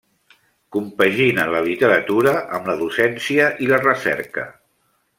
Compagina 0.75 1.45
la 1.57 1.61
literatura 1.69 2.35
amb 2.59 2.73
la 2.73 2.77
docència 2.83 3.55
i 3.67 3.73
la 3.75 3.83
recerca. 3.87 4.51